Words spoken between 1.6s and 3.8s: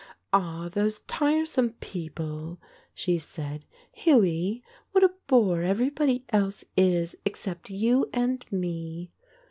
people," she said.